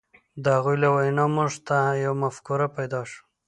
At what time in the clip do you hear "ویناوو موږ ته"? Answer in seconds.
0.95-1.77